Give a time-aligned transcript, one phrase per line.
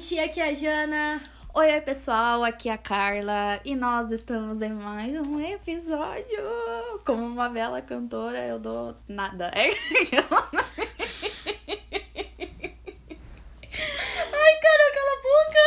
[0.00, 1.20] gente, aqui é a Jana.
[1.54, 6.42] Oi, oi, pessoal, aqui é a Carla e nós estamos em mais um episódio.
[7.04, 9.50] Como uma bela cantora, eu dou nada.
[9.54, 9.68] É...
[9.68, 9.74] Ai,
[14.62, 15.60] cara, cala a boca!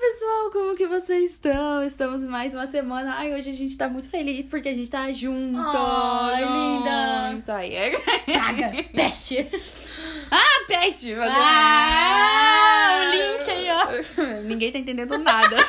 [0.00, 1.82] Pessoal, como que vocês estão?
[1.82, 3.16] Estamos em mais uma semana.
[3.16, 5.58] Ai, hoje a gente tá muito feliz porque a gente tá junto.
[5.58, 7.34] Ai, linda.
[7.36, 7.74] Isso aí.
[8.24, 9.50] Praga, peste.
[10.62, 11.14] Ah, peste!
[11.14, 11.32] Mas...
[11.34, 14.42] Ah, o link aí, ó.
[14.46, 15.56] Ninguém tá entendendo nada.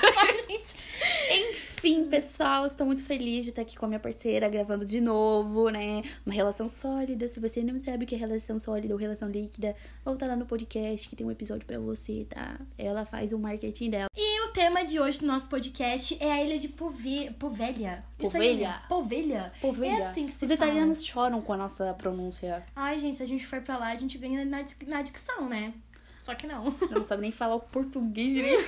[1.31, 5.69] Enfim, pessoal, estou muito feliz de estar aqui com a minha parceira gravando de novo,
[5.69, 6.03] né?
[6.25, 7.27] Uma relação sólida.
[7.27, 9.75] Se você não sabe o que é relação sólida ou relação líquida,
[10.05, 12.59] volta lá no podcast que tem um episódio pra você, tá?
[12.77, 14.07] Ela faz o marketing dela.
[14.53, 17.31] O tema de hoje do nosso podcast é a ilha de Pove...
[17.39, 18.05] Povelha.
[18.19, 18.83] Povelha?
[18.87, 19.51] Povelha.
[19.59, 19.95] Povelha.
[19.95, 20.53] É assim que se Os fala.
[20.53, 22.63] italianos choram com a nossa pronúncia.
[22.75, 25.73] Ai, gente, se a gente for pra lá, a gente ganha na, na dicção, né?
[26.21, 26.65] Só que não.
[26.91, 28.63] Não sabe nem falar o português direito.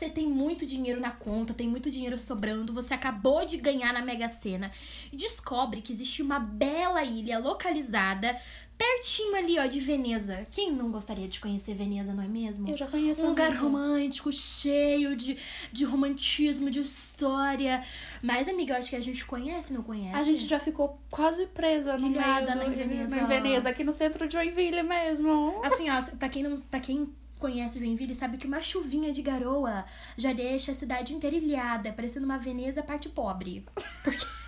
[0.00, 4.00] Você tem muito dinheiro na conta, tem muito dinheiro sobrando, você acabou de ganhar na
[4.00, 4.72] Mega Sena
[5.12, 8.40] e descobre que existe uma bela ilha localizada
[8.78, 10.46] pertinho ali, ó, de Veneza.
[10.50, 12.66] Quem não gostaria de conhecer Veneza, não é mesmo?
[12.66, 13.62] Eu já conheço Um lugar amiga.
[13.62, 15.36] romântico, cheio de,
[15.70, 17.84] de romantismo, de história.
[18.22, 20.14] Mas, amiga, eu acho que a gente conhece, não conhece?
[20.16, 23.20] A gente já ficou quase presa no Ilhada meio do, em Veneza.
[23.20, 25.60] em Veneza, aqui no centro de Joinville mesmo.
[25.62, 29.84] Assim, ó, pra quem, não, pra quem conhece Joinville, sabe que uma chuvinha de garoa
[30.16, 33.64] já deixa a cidade inteira ilhada, parecendo uma Veneza parte pobre.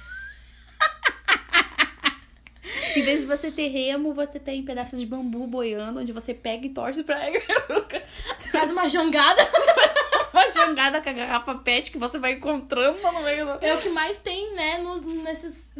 [2.95, 6.67] Em vez de você ter remo, você tem pedaços de bambu boiando, onde você pega
[6.67, 7.19] e torce pra
[8.52, 9.48] Faz uma jangada.
[10.33, 13.64] uma jangada com a garrafa pet que você vai encontrando no meio do...
[13.64, 15.73] É o que mais tem, né, nos, nesses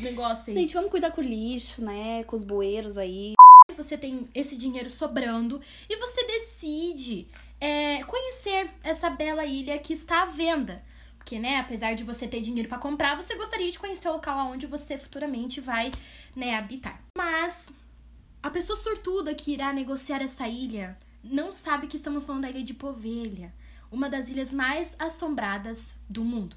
[0.00, 0.54] negócios aí.
[0.54, 2.22] Gente, vamos cuidar com o lixo, né?
[2.24, 3.34] Com os bueiros aí.
[3.82, 7.28] Você tem esse dinheiro sobrando e você decide
[7.60, 10.82] é, conhecer essa bela ilha que está à venda.
[11.16, 14.50] Porque, né, apesar de você ter dinheiro pra comprar, você gostaria de conhecer o local
[14.50, 15.90] onde você futuramente vai,
[16.34, 17.00] né, habitar.
[17.16, 17.68] Mas
[18.42, 22.64] a pessoa sortuda que irá negociar essa ilha não sabe que estamos falando da ilha
[22.64, 23.54] de Povelha,
[23.90, 26.56] uma das ilhas mais assombradas do mundo.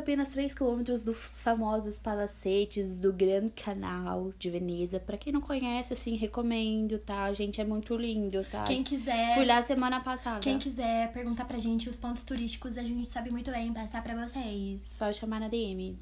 [0.00, 4.98] Apenas 3 quilômetros dos famosos palacetes do Gran Canal de Veneza.
[4.98, 7.32] Pra quem não conhece, assim, recomendo, tá?
[7.32, 8.64] Gente, é muito lindo, tá?
[8.64, 10.40] Quem quiser Fui lá semana passada.
[10.40, 14.26] Quem quiser perguntar pra gente os pontos turísticos, a gente sabe muito bem passar pra
[14.26, 14.82] vocês.
[14.82, 15.98] Só chamar na DM.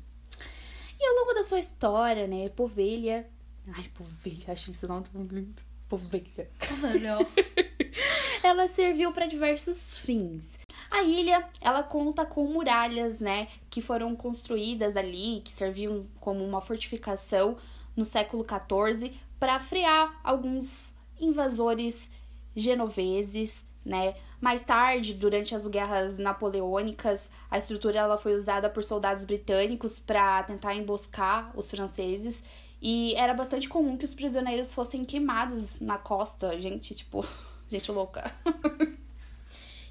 [1.01, 3.29] E ao longo da sua história, né, Povelha...
[3.77, 5.63] Ai, Povelha, acho esse nome tão lindo.
[5.89, 6.51] Povelha.
[6.83, 7.27] Melhor.
[8.43, 10.49] Ela serviu para diversos fins.
[10.91, 13.49] A ilha, ela conta com muralhas, né,
[13.79, 17.57] que foram construídas ali, que serviam como uma fortificação
[17.97, 22.11] no século XIV para frear alguns invasores
[22.57, 24.15] genoveses, né?
[24.41, 30.43] Mais tarde, durante as guerras napoleônicas, a estrutura ela foi usada por soldados britânicos para
[30.43, 32.43] tentar emboscar os franceses
[32.83, 37.25] e era bastante comum que os prisioneiros fossem queimados na costa, gente, tipo,
[37.69, 38.29] gente louca.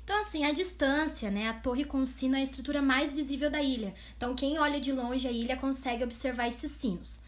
[0.08, 1.50] Então, assim, a distância, né?
[1.50, 3.94] A torre com sino é a estrutura mais visível da ilha.
[4.16, 7.20] Então, quem olha de longe a ilha consegue observar esses sinos.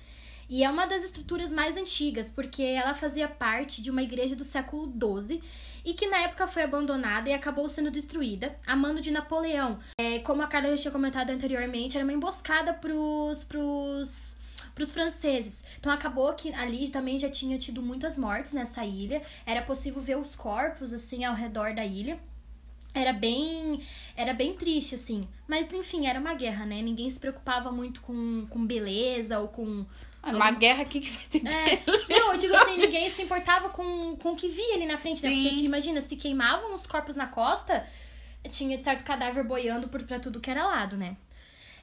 [0.49, 4.45] E é uma das estruturas mais antigas, porque ela fazia parte de uma igreja do
[4.45, 5.43] século XII
[5.83, 9.77] e que na época foi abandonada e acabou sendo destruída a mando de Napoleão.
[9.99, 14.37] É, como a Carla já tinha comentado anteriormente, era uma emboscada pros, pros,
[14.73, 15.65] pros franceses.
[15.77, 19.21] Então acabou que ali também já tinha tido muitas mortes nessa ilha.
[19.45, 22.17] Era possível ver os corpos assim ao redor da ilha.
[22.93, 23.81] Era bem,
[24.15, 25.27] era bem triste, assim.
[25.47, 26.81] Mas, enfim, era uma guerra, né?
[26.81, 29.85] Ninguém se preocupava muito com, com beleza ou com.
[30.21, 31.41] Ah, Uma guerra aqui que vai ter.
[31.47, 34.97] É, não, eu digo assim, ninguém se importava com, com o que via ali na
[34.97, 35.29] frente, né?
[35.31, 37.87] Porque, imagina, se queimavam os corpos na costa,
[38.49, 41.15] tinha de certo cadáver boiando por, pra tudo que era lado, né?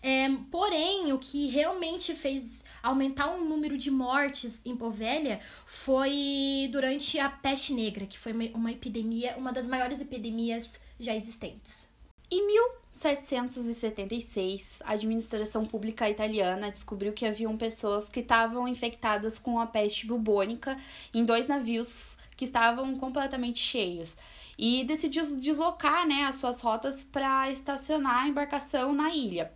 [0.02, 7.18] É, porém, o que realmente fez aumentar o número de mortes em Povelha foi durante
[7.18, 11.86] a peste negra, que foi uma- uma epidemia, uma das maiores epidemias já existentes.
[12.30, 19.66] Em 1776, a administração pública italiana descobriu que haviam pessoas que estavam infectadas com a
[19.66, 20.76] peste bubônica
[21.14, 24.16] em dois navios que estavam completamente cheios
[24.58, 29.52] e decidiu deslocar né, as suas rotas para estacionar a embarcação na ilha,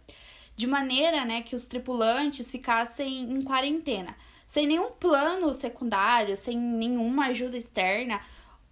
[0.60, 4.14] de maneira né, que os tripulantes ficassem em quarentena.
[4.46, 8.20] Sem nenhum plano secundário, sem nenhuma ajuda externa,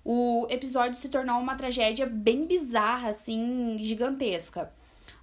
[0.04, 4.70] o episódio se tornou uma tragédia bem bizarra, assim, gigantesca.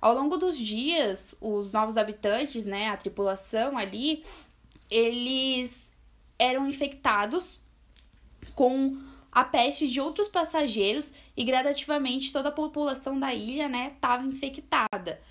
[0.02, 4.24] Ao longo dos dias, os novos habitantes, né, a tripulação ali,
[4.90, 5.86] eles
[6.40, 7.60] eram infectados
[8.56, 8.98] com
[9.32, 15.22] a peste de outros passageiros e gradativamente toda a população da ilha, né, estava infectada.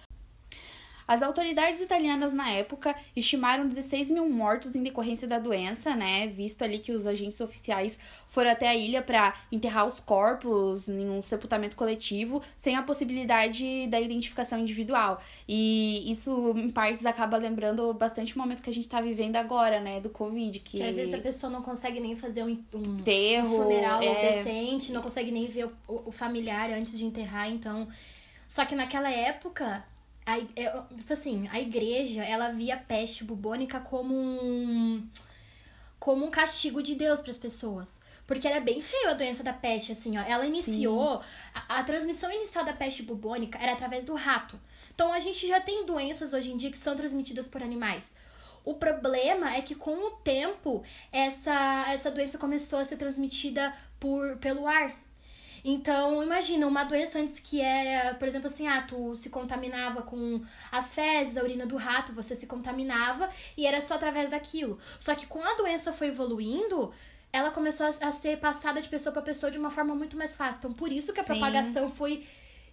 [1.06, 6.27] As autoridades italianas na época estimaram 16 mil mortos em decorrência da doença, né?
[6.27, 7.99] Visto ali que os agentes oficiais
[8.29, 13.87] foram até a ilha para enterrar os corpos em um sepultamento coletivo, sem a possibilidade
[13.89, 15.23] da identificação individual.
[15.47, 19.81] E isso, em partes, acaba lembrando bastante o momento que a gente está vivendo agora,
[19.81, 20.01] né?
[20.01, 20.59] Do Covid.
[20.61, 24.03] Que, que às vezes a pessoa não consegue nem fazer um, um enterro, um funeral
[24.03, 24.33] é...
[24.33, 27.87] decente, não consegue nem ver o, o familiar antes de enterrar, então.
[28.47, 29.85] Só que naquela época,
[30.26, 35.06] a, é, tipo assim, a igreja, ela via a peste bubônica como um
[35.99, 37.99] como um castigo de Deus para as pessoas.
[38.26, 40.23] Porque era bem feio a doença da peste, assim, ó.
[40.23, 41.23] Ela iniciou.
[41.55, 44.61] A, a, transmissão inicial da peste bubônica era através do rato.
[44.94, 48.15] Então a gente já tem doenças hoje em dia que são transmitidas por animais.
[48.65, 54.37] O problema é que com o tempo essa, essa doença começou a ser transmitida por,
[54.37, 55.04] pelo ar.
[55.65, 60.45] Então, imagina, uma doença antes que era, por exemplo, assim, ah, tu se contaminava com
[60.71, 64.79] as fezes, a urina do rato, você se contaminava e era só através daquilo.
[64.99, 66.93] Só que com a doença foi evoluindo,
[67.33, 70.59] ela começou a, ser passada de pessoa para pessoa de uma forma muito mais fácil.
[70.59, 71.33] Então, por isso que a Sim.
[71.33, 72.27] propagação foi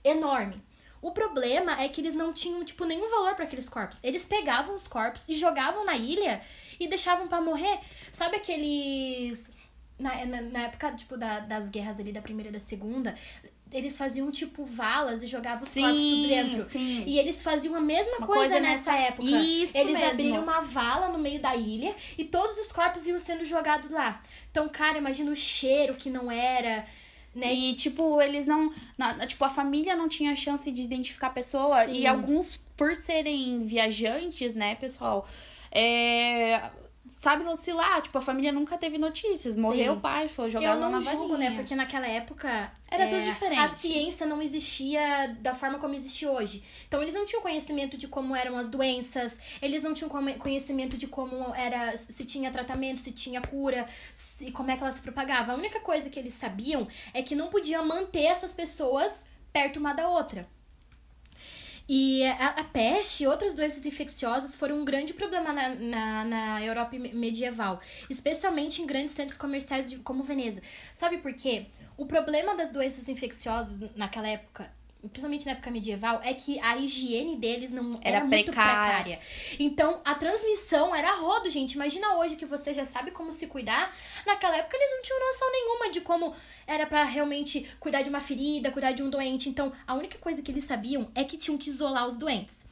[0.03, 0.61] enorme.
[1.01, 3.99] O problema é que eles não tinham, tipo, nenhum valor para aqueles corpos.
[4.03, 6.41] Eles pegavam os corpos e jogavam na ilha
[6.79, 7.79] e deixavam para morrer.
[8.11, 9.51] Sabe aqueles
[10.01, 13.15] na, na, na época, tipo, da, das guerras ali da primeira e da segunda,
[13.71, 16.63] eles faziam, tipo, valas e jogavam os corpos tudo dentro.
[16.69, 17.03] Sim.
[17.05, 19.29] E eles faziam a mesma coisa, coisa, nessa, nessa época.
[19.29, 20.11] Isso eles mesmo.
[20.11, 24.21] abriram uma vala no meio da ilha e todos os corpos iam sendo jogados lá.
[24.51, 26.85] Então, cara, imagina o cheiro que não era.
[27.33, 27.53] Né?
[27.53, 28.73] E, tipo, eles não.
[28.97, 31.85] Na, tipo, a família não tinha chance de identificar a pessoa.
[31.85, 31.93] Sim.
[31.93, 35.25] E alguns, por serem viajantes, né, pessoal?
[35.71, 36.69] É,
[37.09, 39.55] sabe se lá, tipo, a família nunca teve notícias.
[39.55, 39.97] Morreu Sim.
[39.97, 41.55] o pai, foi jogado lá na julgo, né?
[41.55, 43.59] Porque naquela época era é, tudo diferente.
[43.59, 46.63] A ciência não existia da forma como existe hoje.
[46.87, 51.07] Então eles não tinham conhecimento de como eram as doenças, eles não tinham conhecimento de
[51.07, 53.87] como era se tinha tratamento, se tinha cura,
[54.39, 55.53] e como é que ela se propagava.
[55.53, 59.93] A única coisa que eles sabiam é que não podia manter essas pessoas perto uma
[59.93, 60.47] da outra.
[61.87, 66.63] E a, a, peste e outras doenças infecciosas foram um grande problema na, na, na
[66.63, 70.61] Europa medieval, especialmente em grandes centros comerciais de, como Veneza.
[70.93, 71.67] Sabe por quê?
[71.97, 74.71] O problema das doenças infecciosas naquela época
[75.09, 79.19] principalmente na época medieval, é que a higiene deles não era, era muito precária.
[79.59, 81.73] Então, a transmissão era rodo, gente.
[81.73, 83.95] Imagina hoje que você já sabe como se cuidar.
[84.25, 86.35] Naquela época, eles não tinham noção nenhuma de como
[86.67, 89.49] era para realmente cuidar de uma ferida, cuidar de um doente.
[89.49, 92.63] Então, a única coisa que eles sabiam é que tinham que isolar os doentes.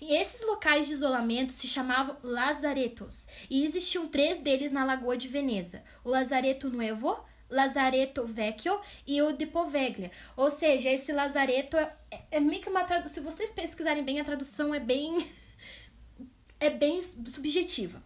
[0.00, 3.28] E esses locais de isolamento se chamavam lazaretos.
[3.48, 9.32] E existiam três deles na Lagoa de Veneza: o Lazareto Nuevo, Lazareto Vecchio e o
[9.32, 10.10] de Poveglia.
[10.36, 11.94] Ou seja, esse Lazareto é,
[12.30, 13.14] é meio que uma tradução.
[13.14, 15.30] Se vocês pesquisarem bem, a tradução é bem.
[16.58, 18.02] é bem subjetiva.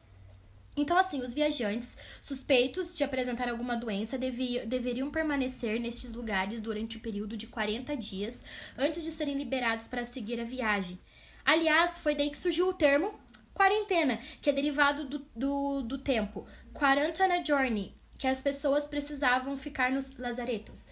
[0.76, 6.99] Então, assim, os viajantes suspeitos de apresentar alguma doença devia, deveriam permanecer nestes lugares durante
[6.99, 8.45] o período de 40 dias
[8.76, 10.99] antes de serem liberados para seguir a viagem.
[11.45, 13.15] Aliás, foi daí que surgiu o termo
[13.55, 19.91] quarentena, que é derivado do, do, do tempo quarantena journey, que as pessoas precisavam ficar
[19.91, 20.87] nos lazaretos.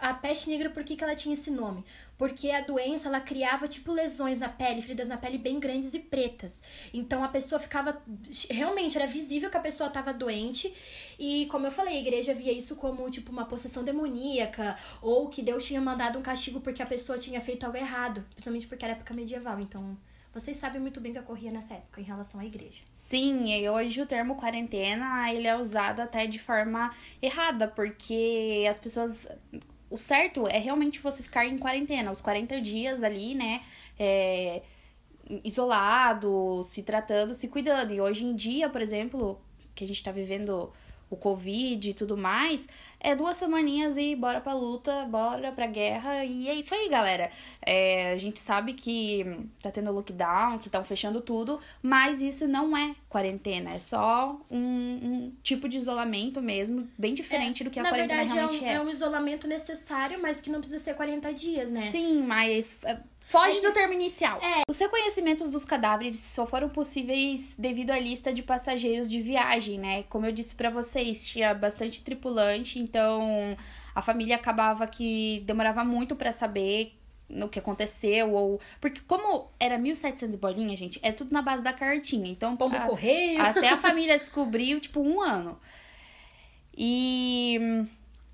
[0.00, 1.84] A peste negra, por que, que ela tinha esse nome?
[2.16, 5.98] Porque a doença, ela criava, tipo, lesões na pele, feridas na pele bem grandes e
[5.98, 6.62] pretas.
[6.94, 8.00] Então, a pessoa ficava...
[8.50, 10.74] Realmente, era visível que a pessoa estava doente.
[11.18, 14.78] E, como eu falei, a igreja via isso como, tipo, uma possessão demoníaca.
[15.02, 18.24] Ou que Deus tinha mandado um castigo porque a pessoa tinha feito algo errado.
[18.30, 19.60] Principalmente porque era época medieval.
[19.60, 19.96] Então,
[20.32, 22.80] vocês sabem muito bem que ocorria nessa época em relação à igreja.
[22.94, 28.78] Sim, e hoje o termo quarentena ele é usado até de forma errada, porque as
[28.78, 29.26] pessoas.
[29.90, 33.62] O certo é realmente você ficar em quarentena, os 40 dias ali, né?
[33.98, 34.62] É,
[35.42, 37.94] isolado, se tratando, se cuidando.
[37.94, 39.40] E hoje em dia, por exemplo,
[39.74, 40.70] que a gente tá vivendo
[41.10, 42.66] o Covid e tudo mais,
[43.00, 46.24] é duas semaninhas e bora pra luta, bora pra guerra.
[46.24, 47.30] E é isso aí, galera.
[47.64, 49.24] É, a gente sabe que
[49.62, 54.58] tá tendo lockdown, que estão fechando tudo, mas isso não é quarentena, é só um,
[54.58, 58.40] um tipo de isolamento mesmo, bem diferente É, do que a na quarentena verdade, é
[58.40, 58.72] realmente um, é.
[58.74, 61.90] é um isolamento necessário, mas que não precisa ser 40 dias, né?
[61.90, 62.98] Sim, mas é,
[63.28, 64.40] foge É que- do termo inicial.
[64.68, 70.02] Os reconhecimentos dos cadáveres só foram possíveis devido à lista de passageiros de viagem, né?
[70.04, 73.56] Como eu disse pra vocês, tinha bastante tripulante, então
[73.94, 76.94] a família acabava que demorava muito pra saber
[77.30, 81.62] o que aconteceu ou porque como era 1700 e bolinha, gente, é tudo na base
[81.62, 82.30] da cartinha.
[82.30, 83.42] Então, Pombo a- correio.
[83.42, 85.58] até a família descobriu, tipo, um ano.
[86.76, 87.58] E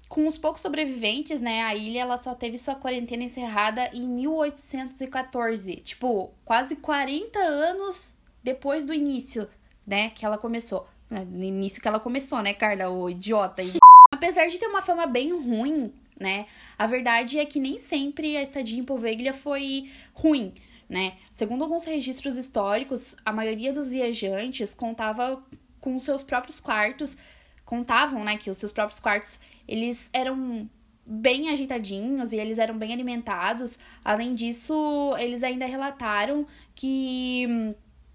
[0.09, 5.77] com os poucos sobreviventes, né, a ilha ela só teve sua quarentena encerrada em 1814.
[5.77, 9.49] Tipo, quase 40 anos depois do início,
[9.87, 10.87] né, que ela começou.
[11.11, 13.63] Né, No início que ela começou, né, Carla, o idiota.
[13.63, 13.73] E...
[14.13, 16.47] Apesar de ter uma fama bem ruim, né,
[16.79, 20.55] a verdade é que nem sempre a estadia em Poveglia foi ruim
[20.89, 21.15] né?
[21.31, 25.43] Segundo alguns registros históricos, a maioria dos viajantes contava
[25.81, 27.17] com seus próprios quartos,
[27.65, 30.69] contavam, né, que os seus próprios quartos, eles eram
[31.07, 33.79] bem ajeitadinhos e eles eram bem alimentados.
[34.05, 37.75] Além disso, eles ainda relataram que hum,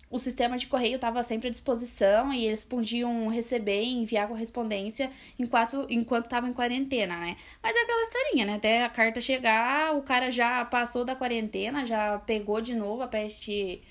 [0.10, 5.12] o sistema de correio estava sempre à disposição e eles podiam receber e enviar correspondência
[5.38, 5.88] enquanto
[6.24, 7.38] estavam em quarentena, né?
[7.62, 8.56] Mas é aquela historinha, né?
[8.56, 13.08] Até a carta chegar, o cara já passou da quarentena, já pegou de novo a
[13.08, 13.82] peste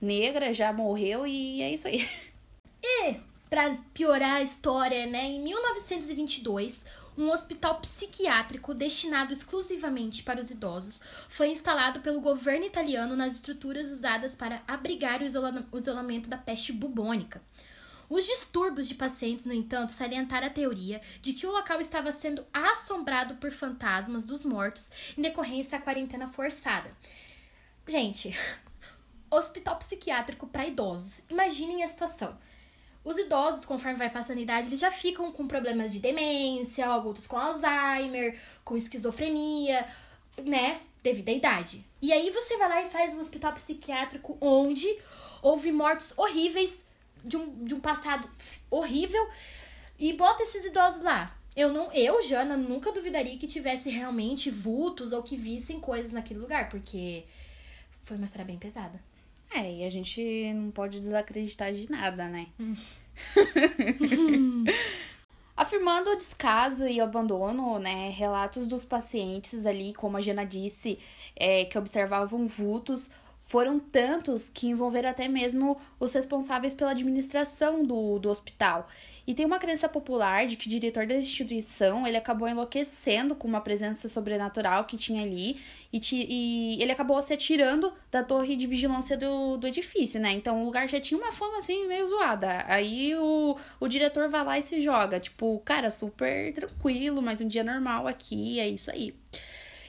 [0.00, 2.08] negra, já morreu e é isso aí.
[3.50, 6.84] Pra piorar a história, né, em 1922,
[7.18, 13.88] um hospital psiquiátrico destinado exclusivamente para os idosos foi instalado pelo governo italiano nas estruturas
[13.88, 17.42] usadas para abrigar o isola- o isolamento da peste bubônica.
[18.08, 22.46] Os distúrbios de pacientes, no entanto, salientaram a teoria de que o local estava sendo
[22.52, 26.96] assombrado por fantasmas dos mortos em decorrência da quarentena forçada.
[27.86, 28.32] Gente,
[29.30, 31.22] hospital psiquiátrico para idosos.
[31.28, 32.38] Imaginem a situação.
[33.02, 37.26] Os idosos, conforme vai passando a idade, eles já ficam com problemas de demência, alguns
[37.26, 39.86] com Alzheimer, com esquizofrenia,
[40.44, 40.80] né?
[41.02, 41.84] Devido à idade.
[42.02, 44.86] E aí você vai lá e faz um hospital psiquiátrico onde
[45.40, 46.84] houve mortes horríveis
[47.24, 48.28] de um, de um passado
[48.70, 49.28] horrível
[49.98, 51.34] e bota esses idosos lá.
[51.56, 56.38] Eu não, eu, Jana, nunca duvidaria que tivesse realmente vultos ou que vissem coisas naquele
[56.38, 57.24] lugar, porque
[58.04, 59.00] foi uma história bem pesada.
[59.52, 62.46] É, e a gente não pode desacreditar de nada, né?
[65.56, 70.98] Afirmando o descaso e o abandono, né, relatos dos pacientes ali, como a Jana disse,
[71.36, 73.10] é, que observavam vultos,
[73.42, 78.88] foram tantos que envolveram até mesmo os responsáveis pela administração do, do hospital.
[79.26, 83.46] E tem uma crença popular de que o diretor da instituição, ele acabou enlouquecendo com
[83.46, 85.60] uma presença sobrenatural que tinha ali
[85.92, 90.32] e, ti- e ele acabou se atirando da torre de vigilância do, do edifício, né?
[90.32, 92.64] Então o lugar já tinha uma fama assim meio zoada.
[92.66, 97.48] Aí o, o diretor vai lá e se joga, tipo, cara, super tranquilo, mas um
[97.48, 99.14] dia normal aqui, é isso aí.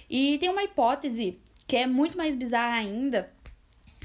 [0.09, 3.31] E tem uma hipótese que é muito mais bizarra ainda,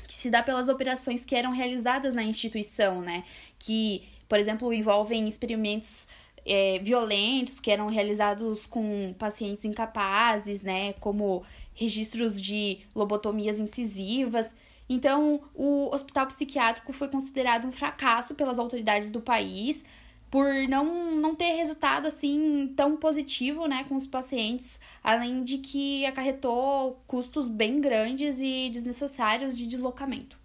[0.06, 3.24] que se dá pelas operações que eram realizadas na instituição, né?
[3.58, 6.06] Que, por exemplo, envolvem experimentos
[6.44, 10.92] é, violentos que eram realizados com pacientes incapazes, né?
[10.94, 14.50] Como registros de lobotomias incisivas.
[14.88, 19.84] Então, o hospital psiquiátrico foi considerado um fracasso pelas autoridades do país
[20.30, 26.04] por não, não ter resultado assim tão positivo, né, com os pacientes, além de que
[26.04, 30.38] acarretou custos bem grandes e desnecessários de deslocamento.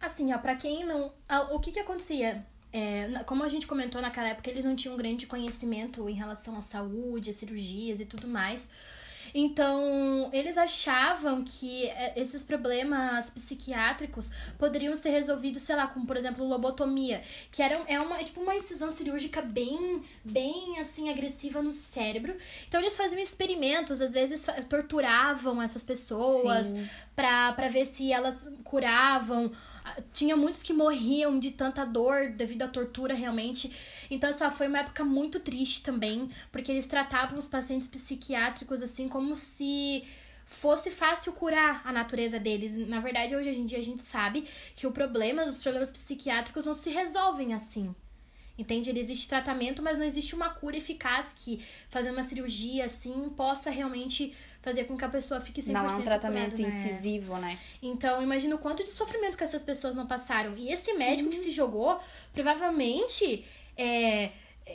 [0.00, 1.12] Assim, ó, pra quem não.
[1.50, 2.44] O que que acontecia?
[2.78, 6.60] É, como a gente comentou naquela época, eles não tinham grande conhecimento em relação à
[6.60, 8.68] saúde, às cirurgias e tudo mais.
[9.34, 16.18] Então, eles achavam que é, esses problemas psiquiátricos poderiam ser resolvidos, sei lá, como por
[16.18, 21.62] exemplo lobotomia, que era, é uma, é tipo uma incisão cirúrgica bem, bem assim, agressiva
[21.62, 22.36] no cérebro.
[22.68, 26.66] Então, eles faziam experimentos, às vezes torturavam essas pessoas
[27.14, 29.50] pra ver se elas curavam.
[29.86, 33.70] Ah, Tinha muitos que morriam de tanta dor devido à tortura, realmente.
[34.10, 39.08] Então, essa foi uma época muito triste também, porque eles tratavam os pacientes psiquiátricos assim
[39.08, 40.04] como se
[40.44, 42.74] fosse fácil curar a natureza deles.
[42.88, 46.74] Na verdade, hoje em dia a gente sabe que o problema, os problemas psiquiátricos não
[46.74, 47.94] se resolvem assim.
[48.58, 48.88] Entende?
[48.90, 53.70] Ele existe tratamento, mas não existe uma cura eficaz que fazendo uma cirurgia assim possa
[53.70, 54.34] realmente
[54.66, 56.88] fazer com que a pessoa fique 100% Não é um tratamento curada, né?
[56.88, 57.56] incisivo, né?
[57.80, 60.54] Então, imagina o quanto de sofrimento que essas pessoas não passaram.
[60.56, 60.98] E esse Sim.
[60.98, 62.00] médico que se jogou,
[62.32, 63.44] provavelmente,
[63.76, 64.32] é,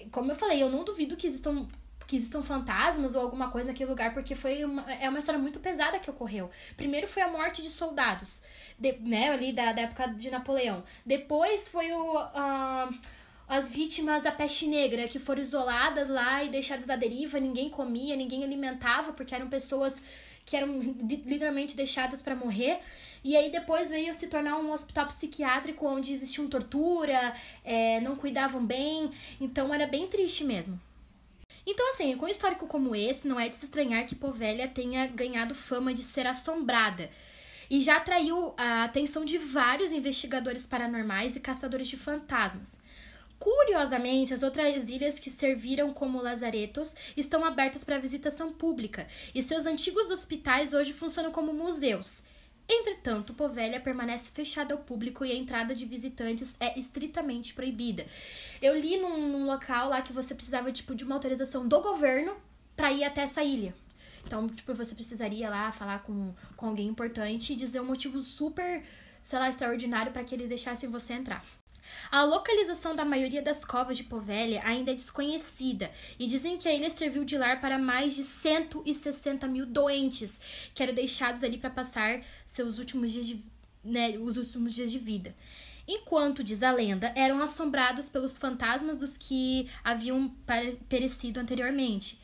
[0.10, 1.68] como eu falei, eu não duvido que existam
[2.08, 5.62] que existam fantasmas ou alguma coisa naquele lugar, porque foi uma, é uma história muito
[5.62, 6.50] pesada que ocorreu.
[6.76, 8.42] Primeiro foi a morte de soldados,
[8.78, 10.84] de, né, ali da, da época de Napoleão.
[11.06, 12.18] Depois foi o.
[12.18, 13.00] Uh,
[13.52, 18.16] as vítimas da peste negra que foram isoladas lá e deixadas à deriva, ninguém comia,
[18.16, 19.94] ninguém alimentava, porque eram pessoas
[20.46, 22.80] que eram literalmente deixadas para morrer.
[23.22, 28.66] E aí depois veio se tornar um hospital psiquiátrico onde existiam tortura, é, não cuidavam
[28.66, 30.80] bem, então era bem triste mesmo.
[31.68, 35.08] Então, assim, com um histórico como esse, não é de se estranhar que Povelha tenha
[35.08, 37.10] ganhado fama de ser assombrada.
[37.70, 42.80] E já atraiu a atenção de vários investigadores paranormais e caçadores de fantasmas.
[43.42, 49.66] Curiosamente, as outras ilhas que serviram como lazaretos estão abertas para visitação pública e seus
[49.66, 52.24] antigos hospitais hoje funcionam como museus.
[52.70, 58.06] Entretanto, Povelha permanece fechada ao público e a entrada de visitantes é estritamente proibida.
[58.62, 62.36] Eu li num, num local lá que você precisava tipo, de uma autorização do governo
[62.76, 63.74] para ir até essa ilha.
[64.24, 68.84] Então, tipo, você precisaria lá falar com, com alguém importante e dizer um motivo super,
[69.24, 71.44] sei lá, extraordinário para que eles deixassem você entrar.
[72.12, 76.74] A localização da maioria das covas de Povelha ainda é desconhecida e dizem que a
[76.74, 80.40] ilha serviu de lar para mais de 160 mil doentes
[80.74, 83.44] que eram deixados ali para passar seus últimos dias de,
[83.84, 85.36] né, os últimos dias de vida.
[85.88, 90.30] Enquanto, diz a lenda, eram assombrados pelos fantasmas dos que haviam
[90.88, 92.20] perecido anteriormente.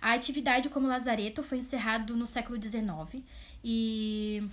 [0.00, 3.24] A atividade como lazareto foi encerrada no século XIX
[3.64, 4.48] e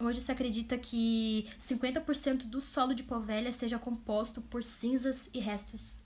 [0.00, 6.02] Hoje se acredita que 50% do solo de Povelha seja composto por cinzas e restos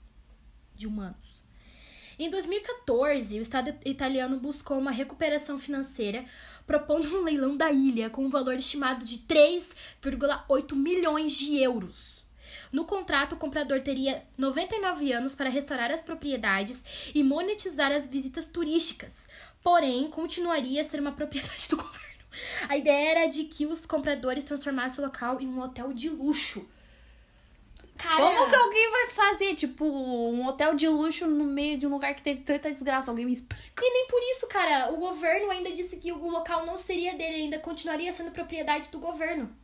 [0.75, 1.41] de humanos.
[2.19, 6.25] Em 2014, o Estado italiano buscou uma recuperação financeira,
[6.67, 12.21] propondo um leilão da ilha com um valor estimado de 3,8 milhões de euros.
[12.73, 16.83] No contrato, o comprador teria 99 anos para restaurar as propriedades
[17.13, 19.27] e monetizar as visitas turísticas,
[19.63, 22.04] porém, continuaria a ser uma propriedade do governo.
[22.67, 26.67] A ideia era de que os compradores transformassem o local em um hotel de luxo.
[27.97, 28.17] Cara...
[28.17, 32.13] Como que alguém vai fazer, tipo, um hotel de luxo no meio de um lugar
[32.13, 33.09] que teve tanta desgraça?
[33.09, 33.81] Alguém me explica.
[33.81, 34.91] E nem por isso, cara.
[34.91, 38.99] O governo ainda disse que o local não seria dele, ainda continuaria sendo propriedade do
[38.99, 39.55] governo.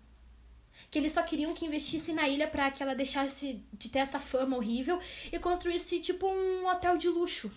[0.90, 4.20] Que eles só queriam que investisse na ilha para que ela deixasse de ter essa
[4.20, 5.00] fama horrível
[5.32, 7.52] e construísse, tipo, um hotel de luxo.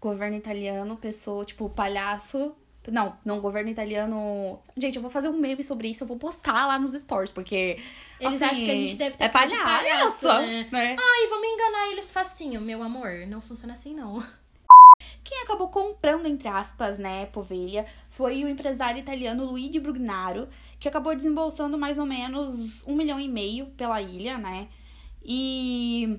[0.00, 2.54] Governo italiano, pessoa, tipo, palhaço
[2.90, 4.58] não, não, governo italiano.
[4.76, 7.78] Gente, eu vou fazer um meme sobre isso, eu vou postar lá nos stories, porque.
[8.20, 10.68] Eles assim, acham que a gente deve ter é palhaço, palhaço né?
[10.72, 10.96] né?
[10.98, 13.26] Ai, vamos enganar eles facinho, meu amor.
[13.26, 14.24] Não funciona assim, não.
[15.22, 21.14] Quem acabou comprando, entre aspas, né, Povelha, foi o empresário italiano Luigi Brugnaro, que acabou
[21.14, 24.68] desembolsando mais ou menos um milhão e meio pela ilha, né?
[25.24, 26.18] E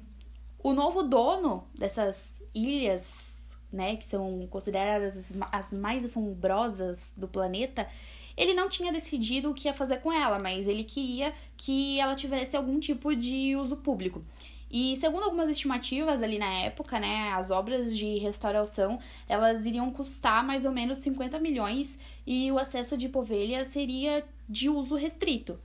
[0.62, 3.27] o novo dono dessas ilhas
[3.72, 7.88] né, que são consideradas as mais assombrosas do planeta,
[8.36, 12.16] ele não tinha decidido o que ia fazer com ela, mas ele queria que ela
[12.16, 14.24] tivesse algum tipo de uso público.
[14.70, 20.44] E segundo algumas estimativas ali na época, né, as obras de restauração, elas iriam custar
[20.44, 25.58] mais ou menos 50 milhões e o acesso de Povelha seria de uso restrito.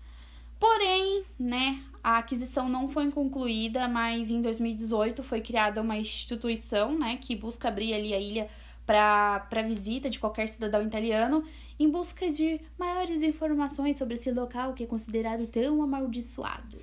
[0.58, 7.16] Porém, né, a aquisição não foi concluída, mas em 2018 foi criada uma instituição, né,
[7.20, 8.48] que busca abrir ali a ilha
[8.84, 11.44] para visita de qualquer cidadão italiano
[11.78, 16.78] em busca de maiores informações sobre esse local que é considerado tão amaldiçoado.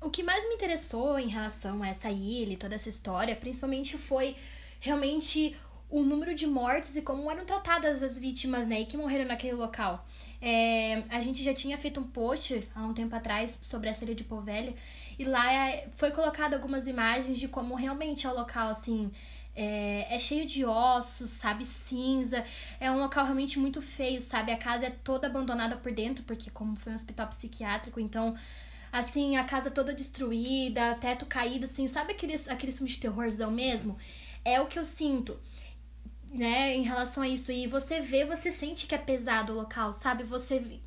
[0.00, 3.96] O que mais me interessou em relação a essa ilha e toda essa história, principalmente
[3.96, 4.36] foi
[4.78, 5.56] realmente
[5.94, 9.52] o número de mortes e como eram tratadas as vítimas, né, e que morreram naquele
[9.52, 10.04] local.
[10.42, 14.12] É, a gente já tinha feito um post há um tempo atrás sobre a Ilha
[14.12, 14.74] de Povelha
[15.16, 19.12] e lá é, foi colocado algumas imagens de como realmente é o local, assim,
[19.54, 22.44] é, é, cheio de ossos, sabe, cinza.
[22.80, 24.50] É um local realmente muito feio, sabe?
[24.50, 28.36] A casa é toda abandonada por dentro, porque como foi um hospital psiquiátrico, então,
[28.92, 33.96] assim, a casa toda destruída, teto caído, assim, sabe aqueles, aqueles filmes de terrorzão mesmo?
[34.44, 35.38] É o que eu sinto
[36.34, 37.52] né, em relação a isso.
[37.52, 40.24] E você vê, você sente que é pesado o local, sabe?
[40.24, 40.80] Você.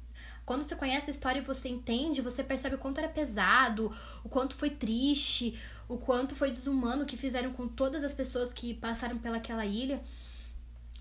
[0.45, 4.29] Quando você conhece a história e você entende, você percebe o quanto era pesado, o
[4.29, 9.17] quanto foi triste, o quanto foi desumano que fizeram com todas as pessoas que passaram
[9.17, 10.01] pelaquela ilha.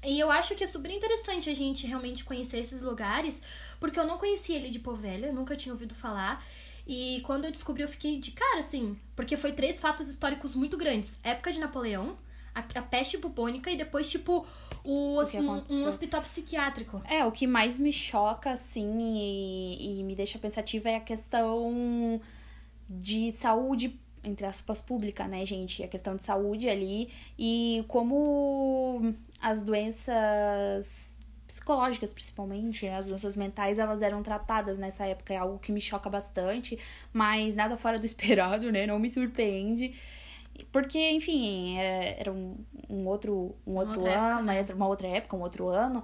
[0.04, 3.40] E eu acho que é super interessante a gente realmente conhecer esses lugares,
[3.78, 6.44] porque eu não conhecia ele de Povelha, nunca tinha ouvido falar.
[6.86, 10.76] E quando eu descobri, eu fiquei de cara, assim, porque foi três fatos históricos muito
[10.76, 12.16] grandes: época de Napoleão,
[12.56, 14.46] a, a peste bubônica e depois, tipo,
[14.82, 17.02] o, o um, um, hospital psiquiátrico.
[17.04, 22.20] É, o que mais me choca, assim, e, e me deixa pensativa é a questão
[22.88, 25.84] de saúde entre aspas, pública, né, gente?
[25.84, 31.16] A questão de saúde ali e como as doenças
[31.46, 32.96] psicológicas, principalmente, né?
[32.96, 35.32] as doenças mentais, elas eram tratadas nessa época.
[35.32, 36.76] É algo que me choca bastante,
[37.12, 38.84] mas nada fora do esperado, né?
[38.84, 39.94] Não me surpreende.
[40.72, 42.56] Porque, enfim, era, era um,
[42.88, 44.76] um outro, um outro outra ano, época, né?
[44.76, 46.02] uma outra época, um outro ano.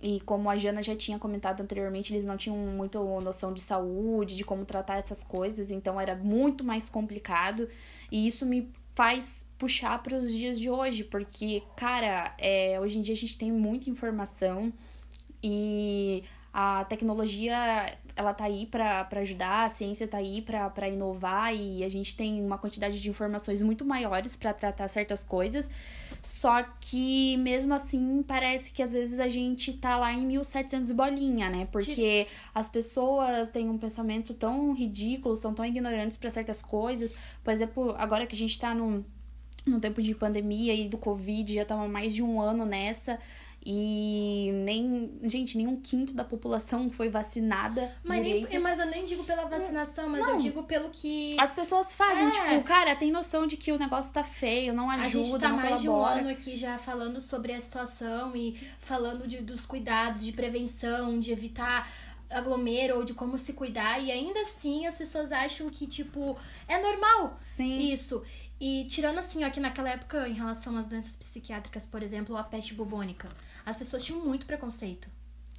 [0.00, 4.36] E como a Jana já tinha comentado anteriormente, eles não tinham muita noção de saúde,
[4.36, 7.68] de como tratar essas coisas, então era muito mais complicado.
[8.12, 13.02] E isso me faz puxar para os dias de hoje, porque, cara, é, hoje em
[13.02, 14.72] dia a gente tem muita informação
[15.42, 21.82] e a tecnologia ela tá aí para ajudar, a ciência tá aí para inovar e
[21.82, 25.68] a gente tem uma quantidade de informações muito maiores para tratar certas coisas.
[26.22, 30.94] Só que mesmo assim parece que às vezes a gente tá lá em 1700 e
[30.94, 31.68] bolinha, né?
[31.70, 37.12] Porque as pessoas têm um pensamento tão ridículo, são tão ignorantes para certas coisas.
[37.42, 39.04] Por exemplo, agora que a gente tá num,
[39.66, 43.18] num tempo de pandemia e do Covid, já estamos mais de um ano nessa.
[43.66, 48.50] E nem, gente, nem um quinto da população foi vacinada Mas, direito.
[48.50, 50.38] nem, mas eu nem digo pela vacinação, mas eu Não.
[50.38, 51.34] digo pelo que.
[51.40, 52.30] As pessoas fazem, É.
[52.30, 55.48] tipo, cara, tem noção de que o negócio tá feio, não A ajuda, gente tá
[55.48, 56.20] não mais de um colabora.
[56.20, 61.32] ano aqui já falando sobre a situação e falando de, dos cuidados, de prevenção, de
[61.32, 61.90] evitar
[62.30, 63.98] aglomero ou de como se cuidar.
[64.02, 66.36] E ainda assim as pessoas acham que, tipo,
[66.68, 67.92] é normal Sim.
[67.92, 68.22] isso.
[68.60, 72.44] E tirando assim, ó, que naquela época, em relação às doenças psiquiátricas, por exemplo, a
[72.44, 73.28] peste bubônica,
[73.64, 75.08] as pessoas tinham muito preconceito.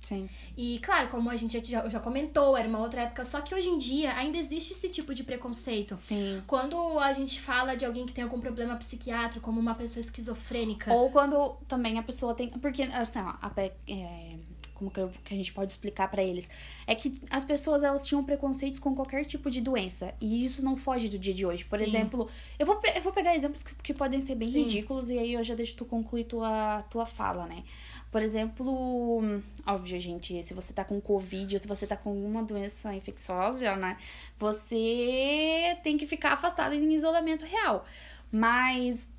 [0.05, 0.29] Sim.
[0.55, 3.69] E claro, como a gente já, já comentou, era uma outra época, só que hoje
[3.69, 5.95] em dia ainda existe esse tipo de preconceito.
[5.95, 6.43] Sim.
[6.45, 10.93] Quando a gente fala de alguém que tem algum problema psiquiátrico, como uma pessoa esquizofrênica,
[10.93, 12.49] Ou quando também a pessoa tem.
[12.49, 13.51] Porque, assim, ó, a
[13.87, 14.37] é,
[14.75, 16.47] como que, eu- que a gente pode explicar pra eles?
[16.85, 20.13] É que as pessoas elas tinham preconceitos com qualquer tipo de doença.
[20.21, 21.65] E isso não foge do dia de hoje.
[21.65, 21.85] Por Sim.
[21.85, 24.59] exemplo, eu vou, eu vou pegar exemplos que, que podem ser bem Sim.
[24.63, 27.63] ridículos e aí eu já deixo tu concluir tua, tua fala, né?
[28.11, 29.21] Por exemplo,
[29.65, 33.75] óbvio, gente, se você tá com Covid ou se você tá com alguma doença infecciosa,
[33.75, 33.97] né?
[34.37, 37.85] Você tem que ficar afastado em isolamento real.
[38.31, 39.13] Mas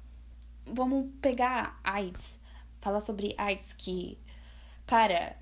[0.64, 2.38] vamos pegar AIDS.
[2.80, 4.18] Falar sobre AIDS que,
[4.86, 5.36] cara,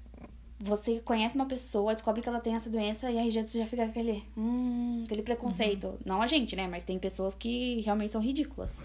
[0.65, 3.85] você conhece uma pessoa, descobre que ela tem essa doença e aí já, já fica
[3.85, 5.99] aquele, hum, aquele preconceito.
[6.05, 6.67] Não a gente, né?
[6.67, 8.81] Mas tem pessoas que realmente são ridículas.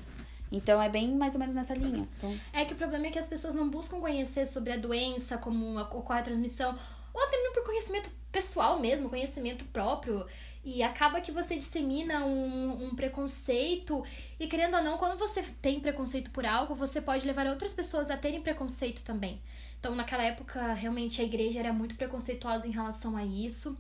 [0.51, 2.07] Então é bem mais ou menos nessa linha.
[2.17, 5.37] Então, é que o problema é que as pessoas não buscam conhecer sobre a doença,
[5.37, 6.77] como a- ocorre a transmissão,
[7.13, 10.25] ou até mesmo por conhecimento pessoal mesmo, conhecimento próprio.
[10.65, 14.03] E acaba que você dissemina um, um preconceito.
[14.39, 18.09] E querendo ou não, quando você tem preconceito por algo, você pode levar outras pessoas
[18.11, 19.39] a terem preconceito também.
[19.79, 23.77] Então, naquela época, realmente a igreja era muito preconceituosa em relação a isso.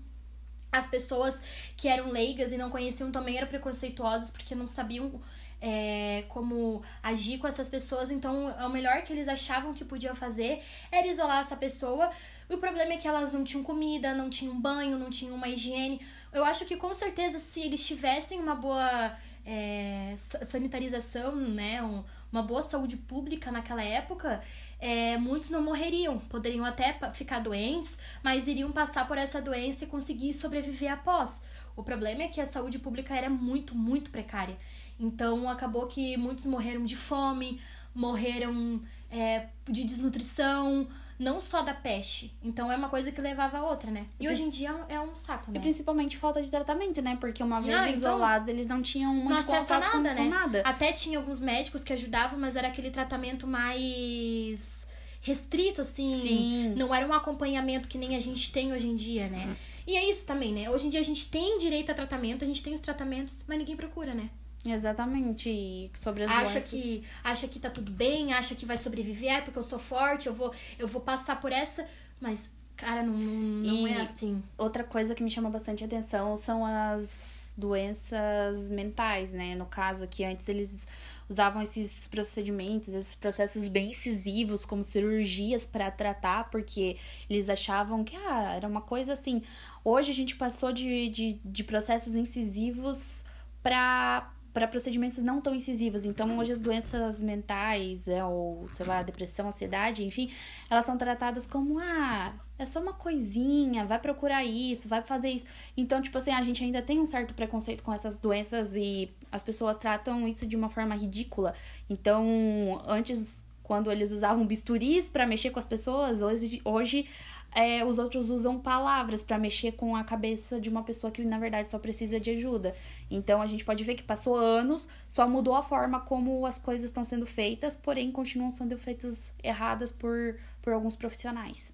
[0.71, 1.41] As pessoas
[1.75, 5.19] que eram leigas e não conheciam também eram preconceituosas porque não sabiam
[5.61, 8.11] é, como agir com essas pessoas.
[8.11, 12.11] Então, o melhor que eles achavam que podiam fazer era isolar essa pessoa.
[12.47, 15.99] O problema é que elas não tinham comida, não tinham banho, não tinham uma higiene.
[16.31, 22.03] Eu acho que com certeza, se eles tivessem uma boa é, sa- sanitarização, né, um-
[22.31, 24.43] uma boa saúde pública naquela época,
[24.79, 26.19] é, muitos não morreriam.
[26.19, 31.43] Poderiam até ficar doentes, mas iriam passar por essa doença e conseguir sobreviver após.
[31.75, 34.57] O problema é que a saúde pública era muito, muito precária.
[34.99, 37.61] Então acabou que muitos morreram de fome,
[37.93, 40.87] morreram é, de desnutrição,
[41.19, 42.33] não só da peste.
[42.41, 44.05] Então é uma coisa que levava a outra, né?
[44.19, 45.59] E E hoje em dia é um saco, E né?
[45.59, 47.17] principalmente falta de tratamento, né?
[47.19, 49.99] Porque uma vez Ah, então- isolados, eles não tinham muito Não acesso a nada, com,
[49.99, 50.15] né?
[50.15, 50.61] com nada.
[50.65, 54.87] Até tinha alguns médicos que ajudavam, mas era aquele tratamento mais
[55.21, 56.21] restrito, assim.
[56.21, 56.73] Sim.
[56.77, 59.55] Não era um acompanhamento que nem a gente tem hoje em dia, né?
[59.85, 60.69] E é isso também, né?
[60.69, 63.57] Hoje em dia a gente tem direito a tratamento, a gente tem os tratamentos, mas
[63.57, 64.29] ninguém procura, né?
[64.65, 65.49] Exatamente.
[65.49, 66.71] E sobre as acha doenças.
[66.71, 70.27] que acha que tá tudo bem, acha que vai sobreviver, é porque eu sou forte,
[70.27, 71.87] eu vou eu vou passar por essa,
[72.19, 74.41] mas cara, não, não, não é assim.
[74.57, 79.55] Outra coisa que me chama bastante atenção são as doenças mentais, né?
[79.55, 80.87] No caso que antes eles
[81.27, 86.97] usavam esses procedimentos, esses processos bem incisivos, como cirurgias para tratar, porque
[87.29, 89.43] eles achavam que ah, era uma coisa assim.
[89.83, 93.23] Hoje a gente passou de, de, de processos incisivos
[93.61, 96.05] para para procedimentos não tão incisivos.
[96.05, 100.31] Então, hoje as doenças mentais, é, ou sei lá, depressão, ansiedade, enfim,
[100.69, 105.45] elas são tratadas como ah, é só uma coisinha, vai procurar isso, vai fazer isso.
[105.77, 109.43] Então, tipo assim, a gente ainda tem um certo preconceito com essas doenças e as
[109.43, 111.53] pessoas tratam isso de uma forma ridícula.
[111.89, 117.05] Então, antes quando eles usavam bisturis para mexer com as pessoas, hoje, hoje
[117.51, 121.39] é, os outros usam palavras para mexer com a cabeça de uma pessoa que na
[121.39, 122.75] verdade só precisa de ajuda.
[123.09, 126.85] Então a gente pode ver que passou anos, só mudou a forma como as coisas
[126.85, 131.73] estão sendo feitas, porém continuam sendo feitas erradas por, por alguns profissionais.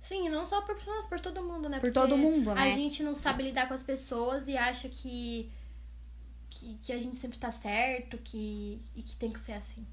[0.00, 1.80] Sim, não só por pessoas, por todo mundo, né?
[1.80, 2.62] Por todo mundo, né?
[2.62, 5.50] A gente não sabe lidar com as pessoas e acha que,
[6.48, 9.84] que, que a gente sempre tá certo que, e que tem que ser assim.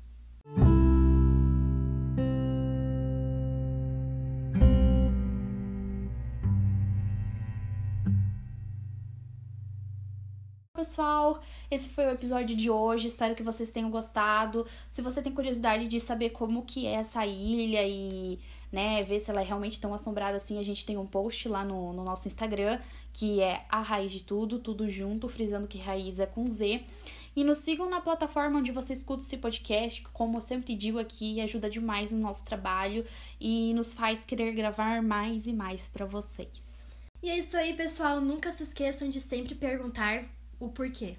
[10.85, 13.07] Pessoal, esse foi o episódio de hoje.
[13.07, 14.67] Espero que vocês tenham gostado.
[14.87, 18.37] Se você tem curiosidade de saber como que é essa ilha e,
[18.71, 21.65] né, ver se ela é realmente tão assombrada assim, a gente tem um post lá
[21.65, 22.79] no, no nosso Instagram,
[23.11, 26.83] que é a raiz de tudo, tudo junto, frisando que raiz é com Z.
[27.35, 30.99] E nos sigam na plataforma onde você escuta esse podcast, que, como eu sempre digo
[30.99, 33.03] aqui, ajuda demais no nosso trabalho
[33.41, 36.63] e nos faz querer gravar mais e mais para vocês.
[37.23, 38.21] E é isso aí, pessoal.
[38.21, 40.25] Nunca se esqueçam de sempre perguntar
[40.65, 41.17] o porquê.